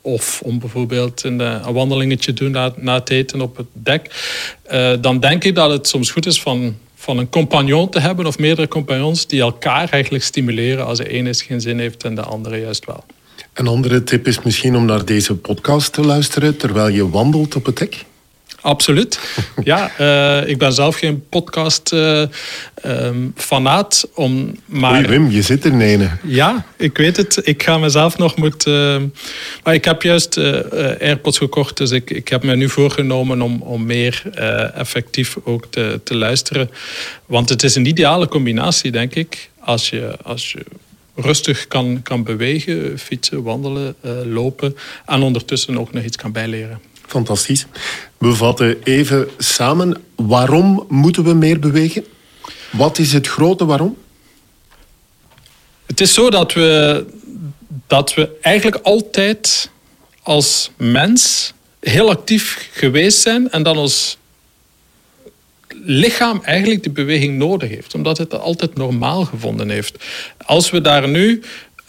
of 0.00 0.40
om 0.42 0.58
bijvoorbeeld 0.58 1.24
een, 1.24 1.40
een 1.40 1.72
wandelingetje 1.72 2.32
te 2.32 2.44
doen 2.44 2.52
na, 2.52 2.72
na 2.76 2.94
het 2.94 3.10
eten 3.10 3.40
op 3.40 3.56
het 3.56 3.66
dek. 3.72 4.10
dan 5.00 5.20
denk 5.20 5.44
ik 5.44 5.54
dat 5.54 5.70
het 5.70 5.88
soms 5.88 6.10
goed 6.10 6.26
is 6.26 6.40
van 6.40 6.76
van 7.00 7.18
een 7.18 7.28
compagnon 7.28 7.88
te 7.88 8.00
hebben 8.00 8.26
of 8.26 8.38
meerdere 8.38 8.68
compagnons 8.68 9.26
die 9.26 9.40
elkaar 9.40 9.88
eigenlijk 9.88 10.24
stimuleren 10.24 10.86
als 10.86 10.98
de 10.98 11.08
ene 11.08 11.34
geen 11.34 11.60
zin 11.60 11.78
heeft 11.78 12.04
en 12.04 12.14
de 12.14 12.22
andere 12.22 12.60
juist 12.60 12.84
wel. 12.84 13.04
Een 13.54 13.66
andere 13.66 14.04
tip 14.04 14.26
is 14.26 14.42
misschien 14.42 14.76
om 14.76 14.84
naar 14.84 15.04
deze 15.04 15.36
podcast 15.36 15.92
te 15.92 16.00
luisteren 16.00 16.56
terwijl 16.56 16.88
je 16.88 17.08
wandelt 17.08 17.56
op 17.56 17.66
het 17.66 17.76
dek. 17.76 18.04
Absoluut. 18.60 19.20
Ja, 19.64 19.90
uh, 20.00 20.48
ik 20.48 20.58
ben 20.58 20.72
zelf 20.72 20.96
geen 20.96 21.24
podcast 21.28 21.92
uh, 21.92 22.22
um, 22.86 23.32
fanaat. 23.36 24.08
Om, 24.14 24.56
maar... 24.64 24.98
Oei 24.98 25.06
Wim, 25.06 25.30
je 25.30 25.42
zit 25.42 25.64
er 25.64 25.74
nee. 25.74 26.08
Ja, 26.22 26.64
ik 26.76 26.96
weet 26.96 27.16
het. 27.16 27.40
Ik 27.42 27.62
ga 27.62 27.78
mezelf 27.78 28.18
nog 28.18 28.36
moeten... 28.36 29.02
Uh, 29.02 29.08
maar 29.64 29.74
ik 29.74 29.84
heb 29.84 30.02
juist 30.02 30.38
AirPods 30.38 31.38
gekocht, 31.38 31.76
dus 31.76 31.90
ik, 31.90 32.10
ik 32.10 32.28
heb 32.28 32.42
me 32.42 32.56
nu 32.56 32.68
voorgenomen 32.68 33.42
om, 33.42 33.62
om 33.62 33.86
meer 33.86 34.22
effectief 34.74 35.36
ook 35.44 35.66
te, 35.70 36.00
te 36.04 36.16
luisteren. 36.16 36.70
Want 37.26 37.48
het 37.48 37.62
is 37.62 37.74
een 37.74 37.86
ideale 37.86 38.28
combinatie, 38.28 38.90
denk 38.90 39.14
ik. 39.14 39.50
Als 39.58 39.90
je, 39.90 40.16
als 40.22 40.52
je 40.52 40.64
rustig 41.14 41.66
kan, 41.68 42.00
kan 42.02 42.22
bewegen, 42.22 42.98
fietsen, 42.98 43.42
wandelen, 43.42 43.94
lopen. 44.24 44.76
En 45.06 45.22
ondertussen 45.22 45.78
ook 45.78 45.92
nog 45.92 46.04
iets 46.04 46.16
kan 46.16 46.32
bijleren. 46.32 46.80
Fantastisch. 47.10 47.66
We 48.18 48.34
vatten 48.34 48.82
even 48.82 49.28
samen. 49.38 50.02
Waarom 50.16 50.86
moeten 50.88 51.24
we 51.24 51.34
meer 51.34 51.58
bewegen? 51.58 52.04
Wat 52.70 52.98
is 52.98 53.12
het 53.12 53.26
grote 53.26 53.64
waarom? 53.64 53.96
Het 55.86 56.00
is 56.00 56.14
zo 56.14 56.30
dat 56.30 56.52
we, 56.52 57.04
dat 57.86 58.14
we 58.14 58.38
eigenlijk 58.40 58.84
altijd 58.84 59.70
als 60.22 60.70
mens 60.76 61.52
heel 61.80 62.10
actief 62.10 62.68
geweest 62.72 63.20
zijn 63.20 63.50
en 63.50 63.62
dat 63.62 63.76
ons 63.76 64.18
lichaam 65.84 66.40
eigenlijk 66.44 66.82
die 66.82 66.92
beweging 66.92 67.38
nodig 67.38 67.68
heeft, 67.68 67.94
omdat 67.94 68.18
het 68.18 68.34
altijd 68.34 68.74
normaal 68.74 69.24
gevonden 69.24 69.70
heeft. 69.70 70.04
Als 70.46 70.70
we 70.70 70.80
daar 70.80 71.08
nu 71.08 71.42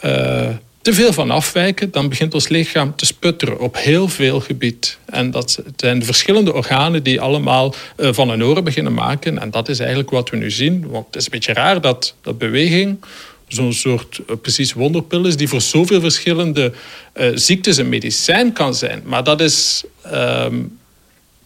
uh, 0.05 0.49
te 0.81 0.93
veel 0.93 1.13
van 1.13 1.31
afwijken, 1.31 1.91
dan 1.91 2.09
begint 2.09 2.33
ons 2.33 2.47
lichaam 2.47 2.95
te 2.95 3.05
sputteren 3.05 3.59
op 3.59 3.77
heel 3.77 4.07
veel 4.07 4.39
gebied. 4.39 4.97
En 5.05 5.31
dat 5.31 5.63
zijn 5.75 5.99
de 5.99 6.05
verschillende 6.05 6.53
organen 6.53 7.03
die 7.03 7.21
allemaal 7.21 7.75
uh, 7.97 8.13
van 8.13 8.29
een 8.29 8.43
oren 8.43 8.63
beginnen 8.63 8.93
maken. 8.93 9.39
En 9.39 9.51
dat 9.51 9.69
is 9.69 9.79
eigenlijk 9.79 10.09
wat 10.09 10.29
we 10.29 10.37
nu 10.37 10.51
zien. 10.51 10.89
Want 10.89 11.05
het 11.05 11.15
is 11.15 11.23
een 11.23 11.31
beetje 11.31 11.53
raar 11.53 11.81
dat, 11.81 12.15
dat 12.21 12.37
beweging 12.37 12.97
zo'n 13.47 13.73
soort 13.73 14.19
uh, 14.29 14.35
precies 14.41 14.73
wonderpil 14.73 15.25
is 15.25 15.37
die 15.37 15.47
voor 15.47 15.61
zoveel 15.61 16.01
verschillende 16.01 16.73
uh, 17.13 17.31
ziektes 17.35 17.77
een 17.77 17.89
medicijn 17.89 18.53
kan 18.53 18.75
zijn. 18.75 19.01
Maar 19.05 19.23
dat 19.23 19.41
is 19.41 19.83
ehm, 20.01 20.63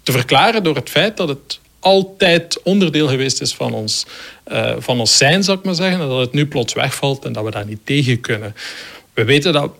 te 0.03 0.11
verklaren 0.11 0.63
door 0.63 0.75
het 0.75 0.89
feit 0.89 1.17
dat 1.17 1.27
het 1.27 1.59
altijd 1.79 2.61
onderdeel 2.63 3.07
geweest 3.07 3.41
is 3.41 3.53
van 3.53 3.73
ons, 3.73 4.05
van 4.77 4.99
ons 4.99 5.17
zijn, 5.17 5.43
zou 5.43 5.57
ik 5.57 5.63
maar 5.65 5.75
zeggen. 5.75 6.01
En 6.01 6.07
dat 6.07 6.19
het 6.19 6.33
nu 6.33 6.47
plots 6.47 6.73
wegvalt 6.73 7.25
en 7.25 7.33
dat 7.33 7.43
we 7.43 7.51
daar 7.51 7.65
niet 7.65 7.79
tegen 7.83 8.21
kunnen. 8.21 8.55
We 9.15 9.23
weten 9.23 9.53
dat 9.53 9.71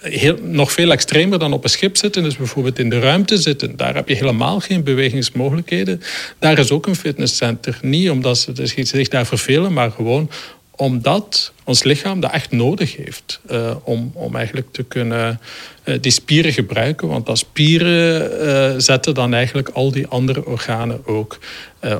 heel, 0.00 0.38
nog 0.42 0.72
veel 0.72 0.90
extremer 0.90 1.38
dan 1.38 1.52
op 1.52 1.64
een 1.64 1.70
schip 1.70 1.96
zitten. 1.96 2.22
Dus 2.22 2.36
bijvoorbeeld 2.36 2.78
in 2.78 2.90
de 2.90 2.98
ruimte 2.98 3.36
zitten. 3.36 3.76
Daar 3.76 3.94
heb 3.94 4.08
je 4.08 4.14
helemaal 4.14 4.60
geen 4.60 4.82
bewegingsmogelijkheden. 4.82 6.02
Daar 6.38 6.58
is 6.58 6.70
ook 6.70 6.86
een 6.86 6.96
fitnesscenter. 6.96 7.78
Niet 7.82 8.10
omdat 8.10 8.38
ze 8.38 8.52
zich 8.86 9.08
daar 9.08 9.26
vervelen, 9.26 9.72
maar 9.72 9.90
gewoon 9.90 10.30
omdat 10.76 11.52
ons 11.64 11.82
lichaam 11.82 12.20
dat 12.20 12.32
echt 12.32 12.50
nodig 12.50 12.96
heeft 12.96 13.40
uh, 13.50 13.76
om, 13.82 14.10
om 14.14 14.36
eigenlijk 14.36 14.66
te 14.72 14.82
kunnen 14.82 15.40
uh, 15.84 15.94
die 16.00 16.12
spieren 16.12 16.52
gebruiken. 16.52 17.08
Want 17.08 17.26
dat 17.26 17.38
spieren 17.38 18.30
uh, 18.46 18.80
zetten 18.80 19.14
dan 19.14 19.34
eigenlijk 19.34 19.68
al 19.68 19.90
die 19.90 20.06
andere 20.06 20.46
organen 20.46 21.06
ook 21.06 21.38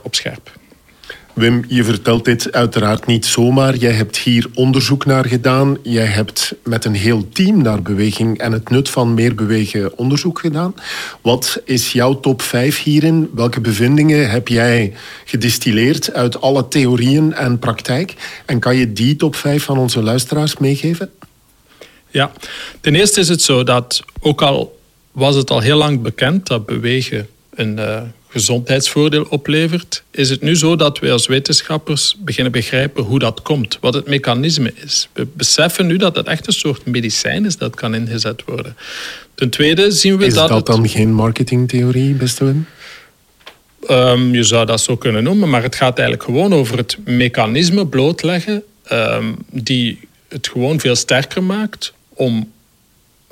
op 0.02 0.14
scherp. 0.14 0.52
Wim, 1.34 1.64
je 1.68 1.84
vertelt 1.84 2.24
dit 2.24 2.52
uiteraard 2.52 3.06
niet 3.06 3.26
zomaar. 3.26 3.76
Jij 3.76 3.92
hebt 3.92 4.16
hier 4.16 4.46
onderzoek 4.54 5.06
naar 5.06 5.24
gedaan. 5.26 5.76
Jij 5.82 6.06
hebt 6.06 6.54
met 6.64 6.84
een 6.84 6.94
heel 6.94 7.28
team 7.28 7.62
naar 7.62 7.82
beweging 7.82 8.38
en 8.38 8.52
het 8.52 8.70
nut 8.70 8.90
van 8.90 9.14
meer 9.14 9.34
bewegen 9.34 9.98
onderzoek 9.98 10.38
gedaan. 10.38 10.74
Wat 11.20 11.60
is 11.64 11.92
jouw 11.92 12.20
top 12.20 12.42
5 12.42 12.82
hierin? 12.82 13.30
Welke 13.34 13.60
bevindingen 13.60 14.30
heb 14.30 14.48
jij 14.48 14.92
gedistilleerd 15.24 16.12
uit 16.12 16.40
alle 16.40 16.68
theorieën 16.68 17.34
en 17.34 17.58
praktijk? 17.58 18.14
En 18.46 18.58
kan 18.58 18.76
je 18.76 18.92
die 18.92 19.16
top 19.16 19.36
5 19.36 19.64
van 19.64 19.78
onze 19.78 20.02
luisteraars 20.02 20.56
meegeven? 20.56 21.10
Ja, 22.10 22.32
ten 22.80 22.94
eerste 22.94 23.20
is 23.20 23.28
het 23.28 23.42
zo 23.42 23.62
dat 23.62 24.02
ook 24.20 24.42
al 24.42 24.78
was 25.12 25.36
het 25.36 25.50
al 25.50 25.60
heel 25.60 25.76
lang 25.76 26.02
bekend 26.02 26.46
dat 26.46 26.66
bewegen 26.66 27.28
een 27.54 27.78
uh, 27.78 28.02
gezondheidsvoordeel 28.34 29.26
oplevert, 29.30 30.02
is 30.10 30.30
het 30.30 30.40
nu 30.40 30.56
zo 30.56 30.76
dat 30.76 30.98
wij 30.98 31.12
als 31.12 31.26
wetenschappers 31.26 32.16
beginnen 32.18 32.52
begrijpen 32.52 33.02
hoe 33.02 33.18
dat 33.18 33.42
komt, 33.42 33.78
wat 33.80 33.94
het 33.94 34.06
mechanisme 34.06 34.72
is. 34.84 35.08
We 35.12 35.26
beseffen 35.32 35.86
nu 35.86 35.96
dat 35.96 36.16
het 36.16 36.26
echt 36.26 36.46
een 36.46 36.52
soort 36.52 36.86
medicijn 36.86 37.44
is 37.44 37.56
dat 37.56 37.74
kan 37.74 37.94
ingezet 37.94 38.42
worden. 38.46 38.76
Ten 39.34 39.50
tweede 39.50 39.90
zien 39.90 40.16
we 40.16 40.26
is 40.26 40.34
dat. 40.34 40.44
Is 40.44 40.56
dat 40.56 40.66
dan 40.66 40.88
geen 40.88 41.12
marketingtheorie, 41.12 42.14
beste 42.14 42.44
Wim? 42.44 42.66
Um, 43.90 44.34
je 44.34 44.42
zou 44.42 44.66
dat 44.66 44.80
zo 44.80 44.96
kunnen 44.96 45.22
noemen, 45.22 45.50
maar 45.50 45.62
het 45.62 45.74
gaat 45.74 45.98
eigenlijk 45.98 46.28
gewoon 46.28 46.54
over 46.54 46.76
het 46.76 46.96
mechanisme 47.04 47.86
blootleggen 47.86 48.62
um, 48.92 49.36
die 49.50 49.98
het 50.28 50.48
gewoon 50.48 50.80
veel 50.80 50.94
sterker 50.94 51.42
maakt 51.42 51.92
om 52.08 52.52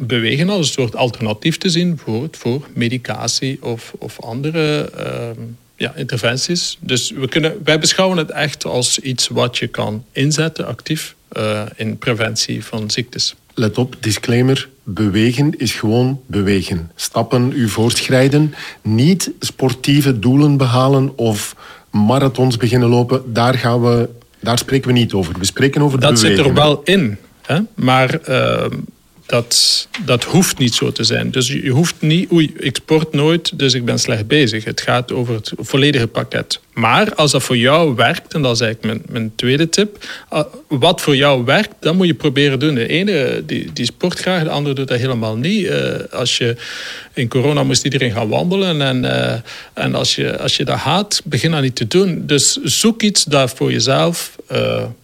bewegen 0.07 0.49
als 0.49 0.67
een 0.67 0.73
soort 0.73 0.97
alternatief 0.97 1.59
te 1.59 1.71
zien 1.71 1.99
voor, 2.05 2.29
voor 2.31 2.69
medicatie 2.75 3.59
of, 3.63 3.93
of 3.99 4.21
andere 4.21 4.93
uh, 4.99 5.45
ja, 5.77 5.93
interventies. 5.97 6.79
Dus 6.81 7.11
we 7.11 7.29
kunnen, 7.29 7.61
wij 7.65 7.79
beschouwen 7.79 8.19
het 8.19 8.31
echt 8.31 8.65
als 8.65 8.99
iets 8.99 9.29
wat 9.29 9.59
je 9.59 9.67
kan 9.67 10.05
inzetten 10.13 10.67
actief 10.67 11.15
uh, 11.33 11.63
in 11.77 11.99
preventie 11.99 12.65
van 12.65 12.91
ziektes. 12.91 13.35
Let 13.55 13.79
op, 13.79 13.97
disclaimer. 14.01 14.69
Bewegen 14.83 15.59
is 15.59 15.73
gewoon 15.73 16.21
bewegen. 16.27 16.91
Stappen, 16.95 17.53
u 17.55 17.69
voortschrijden. 17.69 18.55
Niet 18.83 19.31
sportieve 19.39 20.19
doelen 20.19 20.57
behalen 20.57 21.19
of 21.19 21.57
marathons 21.91 22.57
beginnen 22.57 22.89
lopen. 22.89 23.33
Daar, 23.33 23.55
gaan 23.55 23.83
we, 23.83 24.09
daar 24.41 24.59
spreken 24.59 24.87
we 24.87 24.99
niet 24.99 25.13
over. 25.13 25.39
We 25.39 25.45
spreken 25.45 25.83
over 25.83 26.01
dat 26.01 26.15
bewegen. 26.15 26.37
Dat 26.37 26.47
zit 26.47 26.57
er 26.57 26.63
wel 26.63 26.81
in. 26.85 27.17
Hè? 27.43 27.61
Maar 27.75 28.19
uh, 28.29 28.65
dat, 29.33 29.89
dat 30.05 30.25
hoeft 30.25 30.59
niet 30.59 30.75
zo 30.75 30.93
te 30.93 31.05
zijn. 31.05 31.31
Dus 31.31 31.49
je 31.49 31.71
hoeft 31.71 31.95
niet, 31.99 32.33
oei, 32.33 32.53
ik 32.59 32.77
sport 32.77 33.13
nooit, 33.13 33.59
dus 33.59 33.75
ik 33.75 33.85
ben 33.85 33.99
slecht 33.99 34.27
bezig. 34.27 34.65
Het 34.65 34.81
gaat 34.81 35.13
over 35.13 35.35
het 35.35 35.53
volledige 35.57 36.07
pakket. 36.07 36.61
Maar 36.73 37.15
als 37.15 37.31
dat 37.31 37.43
voor 37.43 37.57
jou 37.57 37.95
werkt, 37.95 38.35
en 38.35 38.43
dat 38.43 38.55
is 38.55 38.61
eigenlijk 38.61 38.95
mijn, 38.95 39.13
mijn 39.13 39.33
tweede 39.35 39.69
tip, 39.69 40.05
wat 40.69 41.01
voor 41.01 41.17
jou 41.17 41.45
werkt, 41.45 41.75
dat 41.81 41.95
moet 41.95 42.07
je 42.07 42.15
proberen 42.15 42.59
doen. 42.59 42.75
De 42.75 42.87
ene 42.87 43.43
die, 43.47 43.73
die 43.73 43.85
sport 43.85 44.19
graag, 44.19 44.43
de 44.43 44.51
andere 44.51 44.75
doet 44.75 44.89
dat 44.89 44.99
helemaal 44.99 45.37
niet. 45.37 45.65
Uh, 45.65 45.95
als 46.11 46.39
je, 46.39 46.57
in 47.15 47.29
corona 47.29 47.63
moest 47.63 47.85
iedereen 47.85 48.13
gaan 48.13 48.29
wandelen 48.29 48.83
en, 48.83 49.05
uh, 49.05 49.35
en 49.75 49.95
als, 49.95 50.15
je, 50.15 50.39
als 50.39 50.57
je 50.57 50.65
dat 50.65 50.79
haat, 50.79 51.21
begin 51.25 51.51
dat 51.51 51.63
niet 51.63 51.77
te 51.77 51.87
doen. 51.87 52.27
Dus 52.27 52.57
zoek 52.63 53.03
iets 53.03 53.25
dat 53.25 53.53
voor 53.55 53.73
jezelf 53.73 54.37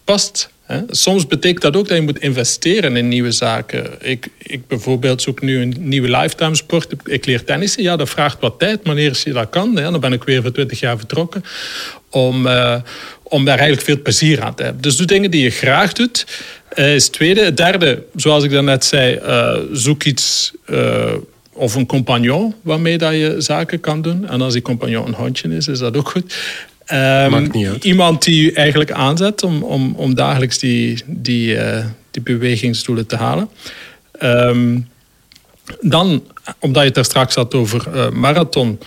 past 0.03 0.49
Soms 0.89 1.27
betekent 1.27 1.61
dat 1.61 1.75
ook 1.77 1.87
dat 1.87 1.97
je 1.97 2.03
moet 2.03 2.19
investeren 2.19 2.95
in 2.95 3.07
nieuwe 3.07 3.31
zaken. 3.31 3.87
Ik, 4.01 4.27
ik 4.37 4.67
bijvoorbeeld 4.67 5.21
zoek 5.21 5.41
nu 5.41 5.61
een 5.61 5.75
nieuwe 5.79 6.09
lifetime 6.09 6.55
sport. 6.55 6.93
Ik 7.03 7.25
leer 7.25 7.43
tennissen. 7.43 7.83
Ja, 7.83 7.95
dat 7.95 8.09
vraagt 8.09 8.37
wat 8.39 8.59
tijd. 8.59 8.79
Wanneer 8.83 9.21
je 9.23 9.33
dat 9.33 9.49
kan, 9.49 9.75
dan 9.75 9.99
ben 9.99 10.13
ik 10.13 10.23
weer 10.23 10.41
voor 10.41 10.51
20 10.51 10.79
jaar 10.79 10.97
vertrokken. 10.97 11.43
Om, 12.09 12.45
uh, 12.45 12.75
om 13.23 13.45
daar 13.45 13.57
eigenlijk 13.57 13.87
veel 13.87 14.01
plezier 14.01 14.41
aan 14.41 14.55
te 14.55 14.63
hebben. 14.63 14.81
Dus 14.81 14.97
doe 14.97 15.05
dingen 15.05 15.31
die 15.31 15.43
je 15.43 15.49
graag 15.49 15.93
doet. 15.93 16.25
Uh, 16.75 16.95
is 16.95 17.03
het 17.03 17.13
tweede. 17.13 17.43
Het 17.43 17.57
derde, 17.57 18.03
zoals 18.15 18.43
ik 18.43 18.51
daarnet 18.51 18.85
zei, 18.85 19.19
uh, 19.25 19.57
zoek 19.71 20.03
iets 20.03 20.53
of 21.53 21.75
een 21.75 21.85
compagnon 21.85 22.55
waarmee 22.61 22.97
dat 22.97 23.11
je 23.11 23.35
zaken 23.37 23.79
kan 23.79 24.01
doen. 24.01 24.27
En 24.27 24.41
als 24.41 24.53
die 24.53 24.61
compagnon 24.61 25.07
een 25.07 25.13
hondje 25.13 25.55
is, 25.55 25.67
is 25.67 25.79
dat 25.79 25.97
ook 25.97 26.09
goed. 26.09 26.35
Um, 26.93 27.51
iemand 27.81 28.23
die 28.23 28.53
eigenlijk 28.53 28.91
aanzet 28.91 29.43
om, 29.43 29.63
om, 29.63 29.93
om 29.95 30.15
dagelijks 30.15 30.57
die, 30.57 31.03
die, 31.05 31.55
uh, 31.55 31.85
die 32.11 32.21
bewegingsdoelen 32.21 33.07
te 33.07 33.15
halen. 33.15 33.49
Um, 34.23 34.89
dan, 35.81 36.23
omdat 36.59 36.81
je 36.81 36.87
het 36.87 36.97
er 36.97 37.05
straks 37.05 37.35
had 37.35 37.53
over 37.53 37.87
uh, 37.95 38.09
marathon. 38.09 38.79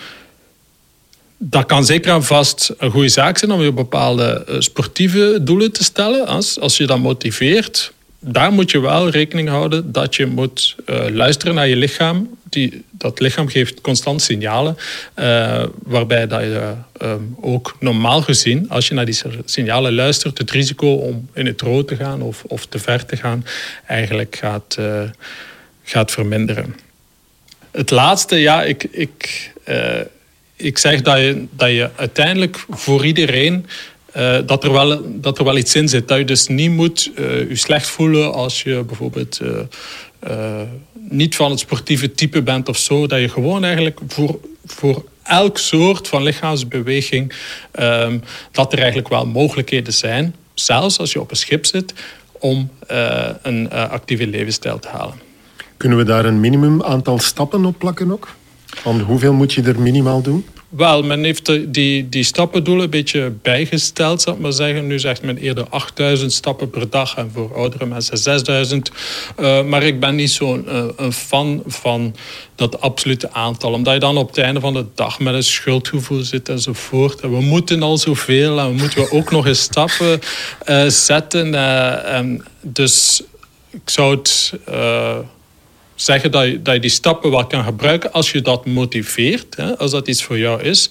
Dat 1.37 1.65
kan 1.65 1.85
zeker 1.85 2.13
en 2.13 2.23
vast 2.23 2.73
een 2.77 2.91
goede 2.91 3.09
zaak 3.09 3.37
zijn 3.37 3.51
om 3.51 3.61
je 3.61 3.71
bepaalde 3.71 4.45
uh, 4.49 4.55
sportieve 4.59 5.39
doelen 5.41 5.71
te 5.71 5.83
stellen. 5.83 6.27
Als, 6.27 6.59
als 6.59 6.77
je 6.77 6.85
dat 6.85 6.99
motiveert, 6.99 7.93
daar 8.25 8.51
moet 8.51 8.71
je 8.71 8.79
wel 8.79 9.09
rekening 9.09 9.49
houden 9.49 9.91
dat 9.91 10.15
je 10.15 10.25
moet 10.25 10.75
uh, 10.85 11.05
luisteren 11.09 11.55
naar 11.55 11.67
je 11.67 11.75
lichaam. 11.75 12.37
Die, 12.49 12.83
dat 12.91 13.19
lichaam 13.19 13.47
geeft 13.47 13.81
constant 13.81 14.21
signalen, 14.21 14.77
uh, 15.15 15.63
waarbij 15.83 16.27
dat 16.27 16.41
je 16.41 16.73
uh, 17.01 17.13
ook 17.41 17.75
normaal 17.79 18.21
gezien, 18.21 18.69
als 18.69 18.87
je 18.87 18.93
naar 18.93 19.05
die 19.05 19.21
signalen 19.45 19.93
luistert, 19.93 20.37
het 20.37 20.51
risico 20.51 20.93
om 20.93 21.29
in 21.33 21.45
het 21.45 21.61
rood 21.61 21.87
te 21.87 21.95
gaan 21.95 22.21
of, 22.21 22.43
of 22.43 22.65
te 22.65 22.79
ver 22.79 23.05
te 23.05 23.17
gaan, 23.17 23.45
eigenlijk 23.87 24.35
gaat, 24.35 24.77
gaat 25.83 26.11
verminderen. 26.11 26.75
Het 27.71 27.89
laatste, 27.89 28.35
ja, 28.35 28.63
ik, 28.63 28.83
ik, 28.83 29.51
ik 30.55 30.77
zeg 30.77 31.01
dat 31.01 31.17
je, 31.17 31.45
dat 31.51 31.69
je 31.69 31.89
uiteindelijk 31.95 32.65
voor 32.69 33.05
iedereen 33.05 33.65
uh, 34.17 34.37
dat, 34.45 34.63
er 34.63 34.71
wel, 34.71 35.01
dat 35.05 35.37
er 35.37 35.43
wel 35.43 35.57
iets 35.57 35.75
in 35.75 35.89
zit. 35.89 36.07
Dat 36.07 36.17
je 36.17 36.25
dus 36.25 36.47
niet 36.47 36.71
moet 36.71 37.11
uh, 37.15 37.49
je 37.49 37.55
slecht 37.55 37.87
voelen 37.87 38.33
als 38.33 38.63
je 38.63 38.83
bijvoorbeeld 38.87 39.39
uh, 39.41 40.61
niet 41.09 41.35
van 41.35 41.49
het 41.51 41.59
sportieve 41.59 42.11
type 42.11 42.41
bent 42.41 42.69
of 42.69 42.77
zo. 42.77 43.07
Dat 43.07 43.19
je 43.19 43.29
gewoon 43.29 43.63
eigenlijk 43.63 43.99
voor, 44.07 44.39
voor 44.65 45.05
elk 45.23 45.57
soort 45.57 46.07
van 46.07 46.23
lichaamsbeweging, 46.23 47.33
ehm, 47.71 48.19
dat 48.51 48.71
er 48.71 48.77
eigenlijk 48.77 49.09
wel 49.09 49.25
mogelijkheden 49.25 49.93
zijn, 49.93 50.35
zelfs 50.53 50.99
als 50.99 51.11
je 51.11 51.21
op 51.21 51.29
een 51.29 51.37
schip 51.37 51.65
zit, 51.65 51.93
om 52.31 52.69
een 53.41 53.71
actieve 53.71 54.27
levensstijl 54.27 54.79
te 54.79 54.87
halen. 54.87 55.15
Kunnen 55.77 55.97
we 55.97 56.03
daar 56.03 56.25
een 56.25 56.39
minimum 56.39 56.83
aantal 56.83 57.19
stappen 57.19 57.65
op 57.65 57.79
plakken 57.79 58.11
ook? 58.11 58.27
Van 58.65 58.99
hoeveel 58.99 59.33
moet 59.33 59.53
je 59.53 59.61
er 59.61 59.79
minimaal 59.79 60.21
doen? 60.21 60.45
Wel, 60.75 61.03
men 61.03 61.23
heeft 61.23 61.73
die, 61.73 62.09
die 62.09 62.23
stappendoelen 62.23 62.83
een 62.83 62.89
beetje 62.89 63.33
bijgesteld, 63.41 64.21
zal 64.21 64.33
ik 64.33 64.39
maar 64.39 64.53
zeggen. 64.53 64.87
Nu 64.87 64.99
zegt 64.99 65.21
men 65.21 65.37
eerder 65.37 65.67
8000 65.69 66.33
stappen 66.33 66.69
per 66.69 66.89
dag 66.89 67.15
en 67.15 67.31
voor 67.33 67.55
oudere 67.55 67.85
mensen 67.85 68.17
6000. 68.17 68.91
Uh, 69.39 69.63
maar 69.63 69.83
ik 69.83 69.99
ben 69.99 70.15
niet 70.15 70.31
zo'n 70.31 70.65
een 70.95 71.13
fan 71.13 71.63
van 71.65 72.15
dat 72.55 72.81
absolute 72.81 73.31
aantal. 73.31 73.71
Omdat 73.71 73.93
je 73.93 73.99
dan 73.99 74.17
op 74.17 74.27
het 74.27 74.37
einde 74.37 74.59
van 74.59 74.73
de 74.73 74.85
dag 74.95 75.19
met 75.19 75.33
een 75.33 75.43
schuldgevoel 75.43 76.21
zit 76.21 76.49
enzovoort. 76.49 77.19
En 77.19 77.31
we 77.31 77.41
moeten 77.41 77.83
al 77.83 77.97
zoveel 77.97 78.59
en 78.59 78.67
we 78.67 78.73
moeten 78.73 79.11
ook 79.11 79.31
nog 79.31 79.47
eens 79.47 79.61
stappen 79.61 80.19
uh, 80.65 80.87
zetten. 80.87 81.55
en 82.05 82.45
dus 82.61 83.23
ik 83.69 83.89
zou 83.89 84.15
het 84.15 84.53
zeggen 86.03 86.31
dat 86.31 86.45
je, 86.45 86.79
die 86.79 86.89
stappen 86.89 87.31
wel 87.31 87.47
kan 87.47 87.63
gebruiken 87.63 88.11
als 88.11 88.31
je 88.31 88.41
dat 88.41 88.65
motiveert, 88.65 89.55
hè, 89.55 89.77
als 89.77 89.91
dat 89.91 90.07
iets 90.07 90.23
voor 90.23 90.37
jou 90.37 90.61
is. 90.61 90.89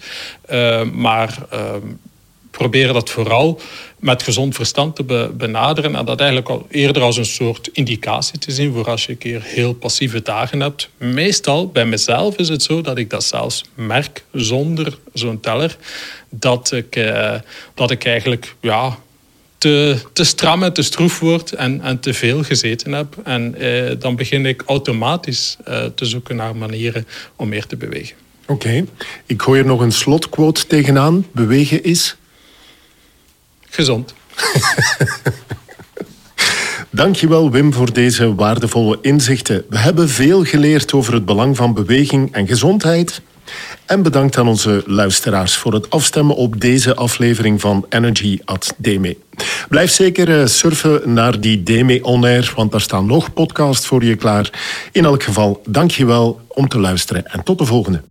Uh, 0.51 0.83
maar 0.83 1.39
uh, 1.53 1.75
probeer 2.51 2.93
dat 2.93 3.11
vooral 3.11 3.61
met 3.99 4.23
gezond 4.23 4.55
verstand 4.55 4.97
te 4.97 5.03
be 5.03 5.31
benaderen 5.37 5.97
en 5.97 6.05
dat 6.05 6.19
eigenlijk 6.19 6.51
al 6.51 6.67
eerder 6.71 7.03
als 7.03 7.17
een 7.17 7.25
soort 7.25 7.69
indicatie 7.73 8.39
te 8.39 8.53
zien 8.53 8.73
voor 8.73 8.91
als 8.91 9.05
je 9.05 9.13
een 9.13 9.19
keer 9.19 9.43
heel 9.43 9.75
passieve 9.75 10.23
dagen 10.23 10.61
hebt. 10.61 10.89
Meestal, 10.97 11.69
bij 11.69 11.87
mezelf 11.87 12.37
is 12.37 12.49
het 12.49 12.63
zo 12.63 12.81
dat 12.81 12.99
ik 12.99 13.11
dat 13.11 13.25
zelfs 13.25 13.65
merk 13.75 14.25
zonder 14.33 14.99
zo'n 15.13 15.41
teller, 15.41 15.77
dat 16.31 16.73
ik, 16.73 16.97
uh, 16.97 17.35
dat 17.75 17.91
ik 17.91 18.05
eigenlijk 18.05 18.55
ja, 18.61 18.99
te, 19.63 19.97
te 20.13 20.25
stram 20.25 20.63
en 20.63 20.73
te 20.73 20.83
stroef 20.83 21.19
wordt 21.19 21.53
en, 21.53 21.81
en 21.81 22.01
te 22.01 22.15
veel 22.15 22.43
gezeten 22.43 22.93
heb. 22.93 23.17
En 23.25 23.55
eh, 23.55 23.97
dan 23.99 24.17
begin 24.17 24.47
ik 24.47 24.63
automatisch 24.67 25.57
eh, 25.65 25.85
te 25.85 26.05
zoeken 26.05 26.37
naar 26.37 26.57
manieren 26.57 27.07
om 27.37 27.49
meer 27.49 27.67
te 27.67 27.77
bewegen. 27.77 28.17
Oké, 28.43 28.53
okay. 28.53 28.85
ik 29.27 29.43
gooi 29.43 29.61
er 29.61 29.67
nog 29.67 29.81
een 29.81 29.93
slotquote 29.93 30.67
tegenaan. 30.67 31.27
Bewegen 31.33 31.85
is? 31.85 32.17
Gezond. 33.69 34.15
Dankjewel 36.91 37.51
Wim 37.51 37.73
voor 37.73 37.93
deze 37.93 38.35
waardevolle 38.35 38.99
inzichten. 39.03 39.65
We 39.69 39.79
hebben 39.79 40.09
veel 40.09 40.45
geleerd 40.45 40.93
over 40.93 41.15
het 41.15 41.25
belang 41.25 41.57
van 41.57 41.75
beweging 41.75 42.33
en 42.33 42.47
gezondheid. 42.47 43.21
En 43.93 44.03
bedankt 44.03 44.39
aan 44.39 44.49
onze 44.49 44.83
luisteraars 44.87 45.57
voor 45.57 45.73
het 45.73 45.91
afstemmen 45.91 46.37
op 46.37 46.61
deze 46.61 46.95
aflevering 46.95 47.61
van 47.61 47.87
Energy 47.89 48.41
at 48.45 48.75
Deme. 48.77 49.17
Blijf 49.69 49.91
zeker 49.91 50.41
eh, 50.41 50.47
surfen 50.47 51.13
naar 51.13 51.41
die 51.41 51.63
Deme 51.63 52.03
On 52.03 52.25
Air, 52.25 52.53
want 52.57 52.73
daar 52.73 52.81
staan 52.81 53.07
nog 53.07 53.33
podcasts 53.33 53.87
voor 53.87 54.05
je 54.05 54.17
klaar. 54.17 54.51
In 54.93 55.05
elk 55.05 55.23
geval, 55.23 55.63
dankjewel 55.67 56.41
om 56.49 56.69
te 56.69 56.79
luisteren 56.79 57.27
en 57.27 57.43
tot 57.43 57.59
de 57.59 57.65
volgende. 57.65 58.03